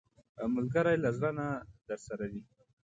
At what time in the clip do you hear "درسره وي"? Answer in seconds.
1.87-2.41